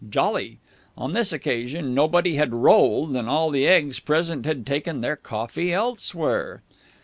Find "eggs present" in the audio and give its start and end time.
3.67-4.47